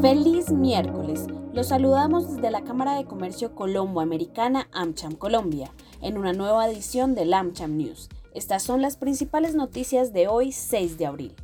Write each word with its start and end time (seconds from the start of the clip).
Feliz 0.00 0.50
miércoles. 0.50 1.26
Los 1.52 1.68
saludamos 1.68 2.34
desde 2.34 2.50
la 2.50 2.64
Cámara 2.64 2.94
de 2.94 3.04
Comercio 3.04 3.54
Colombo-Americana 3.54 4.66
AmCham 4.72 5.12
Colombia, 5.14 5.74
en 6.00 6.16
una 6.16 6.32
nueva 6.32 6.66
edición 6.70 7.14
del 7.14 7.34
AmCham 7.34 7.76
News. 7.76 8.08
Estas 8.34 8.62
son 8.62 8.80
las 8.80 8.96
principales 8.96 9.54
noticias 9.54 10.14
de 10.14 10.26
hoy 10.26 10.52
6 10.52 10.96
de 10.96 11.04
abril. 11.04 11.34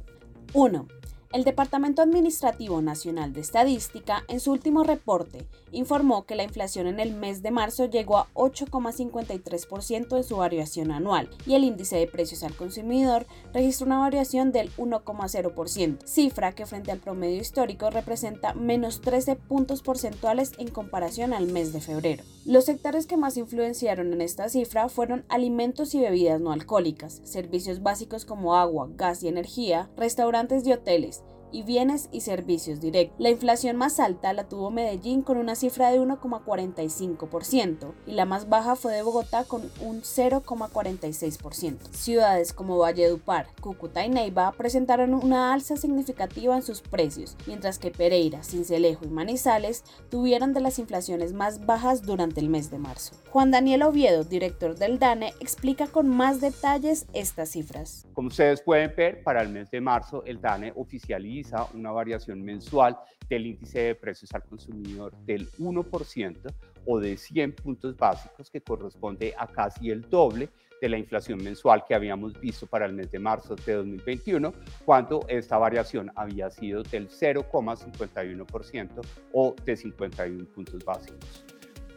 1. 0.55 0.89
El 1.37 1.45
Departamento 1.45 2.01
Administrativo 2.01 2.81
Nacional 2.81 3.35
de 3.35 3.43
Estadística, 3.43 4.25
en 4.29 4.41
su 4.41 4.53
último 4.53 4.85
reporte, 4.85 5.47
informó 5.71 6.25
que 6.25 6.35
la 6.35 6.45
inflación 6.45 6.87
en 6.87 6.99
el 6.99 7.13
mes 7.13 7.43
de 7.43 7.51
marzo 7.51 7.85
llegó 7.85 8.17
a 8.17 8.29
8,53% 8.33 10.17
en 10.17 10.25
su 10.25 10.37
variación 10.39 10.91
anual 10.91 11.29
y 11.47 11.53
el 11.53 11.65
índice 11.65 11.97
de 11.97 12.07
precios 12.07 12.43
al 12.43 12.57
consumidor 12.57 13.27
registró 13.53 13.87
una 13.87 13.99
variación 13.99 14.51
del 14.51 14.73
1,0%, 14.77 16.07
cifra 16.07 16.53
que 16.53 16.65
frente 16.65 16.91
al 16.91 17.01
promedio 17.01 17.39
histórico 17.39 17.91
representa 17.91 18.55
menos 18.55 19.03
13 19.03 19.37
puntos 19.37 19.83
porcentuales 19.83 20.53
en 20.57 20.69
comparación 20.69 21.35
al 21.35 21.49
mes 21.49 21.75
de 21.75 21.83
febrero. 21.83 22.25
Los 22.47 22.65
sectores 22.65 23.07
que 23.07 23.19
más 23.19 23.37
influenciaron 23.37 24.15
en 24.15 24.23
esta 24.23 24.49
cifra 24.49 24.89
fueron 24.89 25.27
alimentos 25.29 25.95
y 25.95 26.01
bebidas 26.01 26.41
no 26.41 26.53
alcohólicas, 26.53 27.21
servicios 27.25 27.83
básicos 27.83 28.25
como 28.25 28.57
agua, 28.57 28.89
gas 28.95 29.23
y 29.23 29.29
energía, 29.29 29.91
restaurantes 29.97 30.67
y 30.67 30.73
hoteles, 30.73 31.25
y 31.53 31.63
bienes 31.63 32.09
y 32.13 32.21
servicios 32.21 32.81
directos. 32.81 33.17
La 33.19 33.31
inflación 33.31 33.77
más 33.77 34.01
alta 34.01 34.33
la 34.33 34.49
tuvo 34.49 34.71
Medellín 34.71 35.23
con 35.23 35.37
una 35.37 35.55
cifra 35.55 35.91
de 35.91 36.01
1,45% 36.01 37.95
y 38.07 38.13
la 38.13 38.25
más 38.25 38.49
baja 38.49 38.77
fue 38.77 38.95
de 38.95 39.03
Bogotá 39.03 39.45
con 39.45 39.63
un 39.81 40.03
0,46%. 40.03 41.79
Ciudades 41.93 42.53
como 42.53 42.79
Valledupar, 42.79 43.49
Cúcuta 43.61 44.05
y 44.05 44.09
Neiva 44.09 44.53
presentaron 44.53 45.15
una 45.15 45.53
alza 45.53 45.77
significativa 45.77 46.57
en 46.57 46.63
sus 46.63 46.81
precios, 46.81 47.37
mientras 47.47 47.79
que 47.79 47.91
Pereira, 47.91 48.43
Cincelejo 48.43 49.05
y 49.05 49.09
Manizales 49.09 49.85
tuvieron 50.11 50.53
de 50.53 50.61
las 50.61 50.79
inflaciones 50.79 51.33
más 51.33 51.67
bajas 51.67 52.03
durante 52.03 52.41
el 52.41 52.49
mes 52.49 52.71
de 52.71 52.79
marzo. 52.79 53.15
Juan 53.31 53.51
Daniel 53.51 53.83
Oviedo, 53.83 54.25
director 54.25 54.77
del 54.77 54.99
DANE, 54.99 55.35
explica 55.41 55.87
con 55.87 56.09
más 56.09 56.41
detalles 56.41 57.07
estas 57.13 57.51
cifras. 57.51 58.06
Como 58.17 58.29
ustedes 58.29 58.63
pueden 58.63 58.95
ver, 58.97 59.23
para 59.23 59.43
el 59.43 59.51
mes 59.51 59.71
de 59.71 59.79
marzo 59.79 60.25
el 60.25 60.41
DANE 60.41 60.73
oficializa 60.75 61.69
una 61.75 61.91
variación 61.91 62.41
mensual 62.41 62.97
del 63.29 63.45
índice 63.45 63.81
de 63.81 63.95
precios 63.95 64.33
al 64.33 64.43
consumidor 64.43 65.15
del 65.27 65.51
1% 65.59 66.55
o 66.87 66.99
de 66.99 67.19
100 67.19 67.53
puntos 67.57 67.95
básicos, 67.95 68.51
que 68.51 68.63
corresponde 68.63 69.35
a 69.37 69.47
casi 69.47 69.91
el 69.91 70.01
doble 70.09 70.49
de 70.81 70.89
la 70.89 70.97
inflación 70.97 71.45
mensual 71.45 71.85
que 71.87 71.95
habíamos 71.95 72.41
visto 72.41 72.67
para 72.67 72.87
el 72.87 72.95
mes 72.95 73.11
de 73.11 73.19
marzo 73.19 73.55
de 73.55 73.75
2021, 73.75 74.51
cuando 74.87 75.21
esta 75.29 75.59
variación 75.59 76.11
había 76.17 76.49
sido 76.49 76.83
del 76.85 77.11
0,51% 77.11 78.89
o 79.35 79.55
de 79.63 79.77
51 79.77 80.47
puntos 80.47 80.83
básicos. 80.83 81.45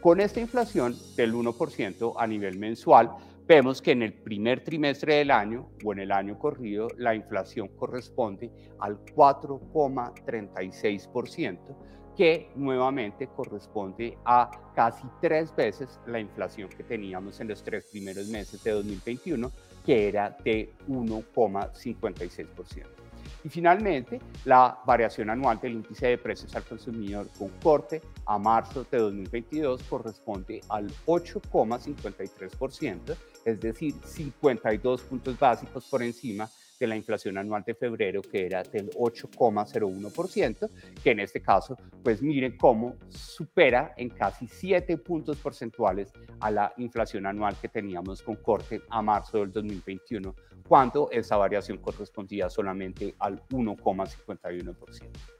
Con 0.00 0.20
esta 0.20 0.40
inflación 0.40 0.96
del 1.14 1.34
1% 1.34 2.14
a 2.16 2.26
nivel 2.26 2.58
mensual, 2.58 3.10
vemos 3.46 3.82
que 3.82 3.92
en 3.92 4.02
el 4.02 4.14
primer 4.14 4.64
trimestre 4.64 5.16
del 5.16 5.30
año 5.30 5.68
o 5.84 5.92
en 5.92 5.98
el 5.98 6.10
año 6.10 6.38
corrido 6.38 6.88
la 6.96 7.14
inflación 7.14 7.68
corresponde 7.76 8.50
al 8.78 9.04
4,36%, 9.04 11.76
que 12.16 12.50
nuevamente 12.56 13.26
corresponde 13.26 14.16
a 14.24 14.50
casi 14.74 15.06
tres 15.20 15.54
veces 15.54 16.00
la 16.06 16.18
inflación 16.18 16.70
que 16.70 16.82
teníamos 16.82 17.38
en 17.40 17.48
los 17.48 17.62
tres 17.62 17.84
primeros 17.90 18.26
meses 18.28 18.64
de 18.64 18.70
2021, 18.70 19.52
que 19.84 20.08
era 20.08 20.34
de 20.42 20.72
1,56%. 20.88 22.99
Y 23.42 23.48
finalmente, 23.48 24.20
la 24.44 24.78
variación 24.84 25.30
anual 25.30 25.58
del 25.60 25.72
índice 25.72 26.08
de 26.08 26.18
precios 26.18 26.54
al 26.54 26.64
consumidor 26.64 27.26
con 27.38 27.48
corte 27.62 28.02
a 28.26 28.38
marzo 28.38 28.84
de 28.90 28.98
2022 28.98 29.82
corresponde 29.84 30.60
al 30.68 30.92
8,53%, 31.06 33.16
es 33.44 33.60
decir, 33.60 33.94
52 34.04 35.00
puntos 35.02 35.38
básicos 35.38 35.86
por 35.86 36.02
encima 36.02 36.50
de 36.80 36.86
la 36.86 36.96
inflación 36.96 37.36
anual 37.38 37.62
de 37.64 37.74
febrero, 37.74 38.22
que 38.22 38.46
era 38.46 38.62
del 38.62 38.90
8,01%, 38.90 40.70
que 41.04 41.10
en 41.10 41.20
este 41.20 41.42
caso, 41.42 41.76
pues 42.02 42.22
miren 42.22 42.56
cómo 42.56 42.96
supera 43.10 43.92
en 43.98 44.08
casi 44.08 44.48
7 44.48 44.96
puntos 44.96 45.36
porcentuales 45.36 46.10
a 46.40 46.50
la 46.50 46.72
inflación 46.78 47.26
anual 47.26 47.54
que 47.60 47.68
teníamos 47.68 48.22
con 48.22 48.36
corte 48.36 48.80
a 48.88 49.02
marzo 49.02 49.38
del 49.38 49.52
2021, 49.52 50.34
cuando 50.66 51.10
esa 51.12 51.36
variación 51.36 51.78
correspondía 51.78 52.48
solamente 52.48 53.14
al 53.18 53.46
1,51%. 53.48 55.39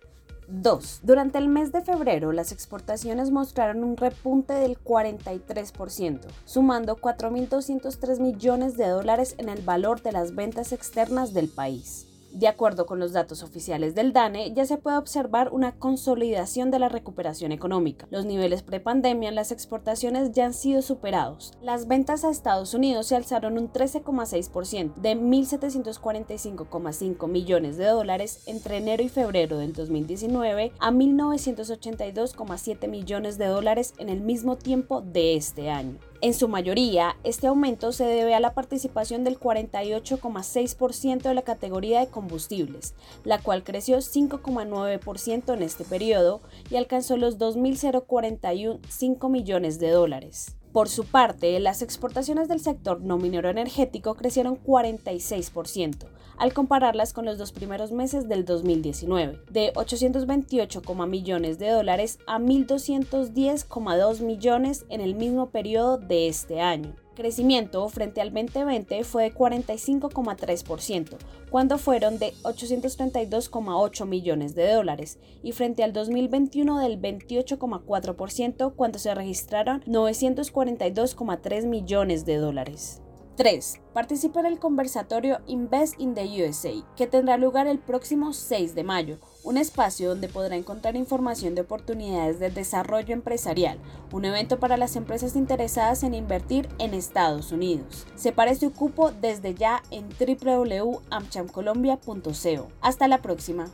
2. 0.51 1.01
Durante 1.03 1.39
el 1.39 1.49
mes 1.49 1.73
de 1.73 1.83
febrero, 1.83 2.33
las 2.33 2.53
exportaciones 2.53 3.31
mostraron 3.31 3.85
un 3.85 3.97
repunte 3.97 4.53
del 4.55 4.79
43%, 4.79 6.21
sumando 6.45 6.97
4.203 6.97 8.21
millones 8.21 8.77
de 8.77 8.89
dólares 8.89 9.35
en 9.39 9.49
el 9.49 9.63
valor 9.63 10.03
de 10.03 10.13
las 10.13 10.35
ventas 10.35 10.73
externas 10.73 11.33
del 11.33 11.49
país. 11.49 12.10
De 12.33 12.49
acuerdo 12.49 12.87
con 12.87 13.01
los 13.01 13.13
datos 13.13 13.43
oficiales 13.43 13.95
del 13.95 14.13
DANE, 14.13 14.53
ya 14.55 14.65
se 14.65 14.79
puede 14.79 14.97
observar 14.97 15.53
una 15.53 15.73
consolidación 15.73 16.71
de 16.71 16.79
la 16.79 16.89
recuperación 16.89 17.51
económica. 17.51 18.07
Los 18.11 18.25
niveles 18.25 18.63
prepandemia 18.63 19.29
en 19.29 19.35
las 19.35 19.51
exportaciones 19.51 20.31
ya 20.33 20.47
han 20.47 20.55
sido 20.55 20.83
superados. 20.83 21.55
Las 21.61 21.89
ventas 21.89 22.25
a 22.25 22.31
Estados 22.31 22.73
Unidos 22.73 23.09
se 23.09 23.17
alzaron 23.17 23.59
un 23.59 23.73
13,6% 23.73 24.95
de 24.95 25.17
1.745,5 25.17 27.29
millones 27.29 27.77
de 27.77 27.87
dólares 27.87 28.45
entre 28.47 28.77
enero 28.77 29.03
y 29.03 29.09
febrero 29.09 29.59
del 29.59 29.73
2019 29.73 30.73
a 30.79 30.93
1.982,7 30.93 32.89
millones 32.89 33.39
de 33.39 33.47
dólares 33.47 33.95
en 33.99 34.09
el 34.09 34.21
mismo 34.21 34.55
tiempo 34.57 35.01
de 35.01 35.35
este 35.35 35.69
año. 35.71 35.99
En 36.23 36.35
su 36.35 36.49
mayoría, 36.49 37.17
este 37.25 37.47
aumento 37.47 37.93
se 37.93 38.05
debe 38.05 38.35
a 38.35 38.41
la 38.41 38.53
participación 38.53 39.25
del 39.25 39.41
48,6% 39.41 41.23
de 41.23 41.33
la 41.33 41.41
categoría 41.41 42.01
de 42.01 42.09
combustibles, 42.09 42.93
la 43.25 43.39
cual 43.39 43.65
creció 43.65 43.97
5,9% 43.97 45.55
en 45.55 45.63
este 45.63 45.85
periodo 45.85 46.43
y 46.71 46.77
alcanzó 46.77 47.17
los 47.17 47.39
2.041,5 47.39 49.31
millones 49.31 49.81
de 49.81 49.89
dólares. 49.89 50.60
Por 50.73 50.89
su 50.89 51.05
parte, 51.05 51.59
las 51.59 51.83
exportaciones 51.83 52.47
del 52.47 52.61
sector 52.61 53.01
no 53.01 53.19
minero 53.19 53.49
energético 53.49 54.15
crecieron 54.15 54.57
46%, 54.63 56.07
al 56.39 56.53
compararlas 56.53 57.13
con 57.13 57.25
los 57.25 57.39
dos 57.39 57.51
primeros 57.51 57.91
meses 57.91 58.29
del 58.29 58.45
2019, 58.45 59.41
de 59.51 59.73
828, 59.75 60.83
millones 61.09 61.59
de 61.59 61.71
dólares 61.71 62.21
a 62.29 62.39
1.210,2 62.39 64.21
millones 64.21 64.87
en 64.91 65.01
el 65.01 65.17
mismo 65.17 65.51
periodo 65.51 65.99
de 65.99 66.29
este 66.29 66.61
año 66.61 66.95
crecimiento 67.21 67.87
frente 67.91 68.23
al 68.23 68.33
2020 68.33 69.05
fue 69.05 69.25
de 69.25 69.35
45,3%, 69.35 71.19
cuando 71.51 71.77
fueron 71.77 72.19
de 72.19 72.33
832,8 72.45 74.07
millones 74.07 74.55
de 74.55 74.73
dólares, 74.73 75.19
y 75.43 75.53
frente 75.53 75.85
al 75.85 75.93
2021 75.93 76.79
del 76.79 76.99
28,4%, 76.99 78.75
cuando 78.75 78.99
se 78.99 79.15
registraron 79.15 79.83
942,3 79.85 81.67
millones 81.67 82.25
de 82.25 82.37
dólares. 82.37 83.03
3. 83.41 83.81
Participa 83.95 84.41
en 84.41 84.47
el 84.47 84.59
conversatorio 84.59 85.39
Invest 85.47 85.99
in 85.99 86.15
the 86.15 86.45
USA, 86.45 86.73
que 86.95 87.07
tendrá 87.07 87.39
lugar 87.39 87.67
el 87.69 87.79
próximo 87.79 88.35
6 88.35 88.75
de 88.75 88.85
mayo, 88.85 89.17
un 89.45 89.57
espacio 89.57 90.11
donde 90.11 90.29
podrá 90.29 90.57
encontrar 90.57 90.95
información 90.95 91.55
de 91.55 91.63
oportunidades 91.63 92.39
de 92.39 92.51
desarrollo 92.51 93.15
empresarial, 93.15 93.79
un 94.13 94.27
evento 94.27 94.61
para 94.61 94.77
las 94.77 94.95
empresas 94.95 95.37
interesadas 95.37 96.03
en 96.03 96.13
invertir 96.13 96.69
en 96.79 96.93
Estados 96.93 97.51
Unidos. 97.51 98.07
Separe 98.15 98.55
su 98.57 98.75
cupo 98.75 99.11
desde 99.11 99.55
ya 99.55 99.83
en 99.91 100.11
www.amchamcolombia.co. 100.11 102.69
Hasta 102.83 103.09
la 103.09 103.23
próxima. 103.23 103.71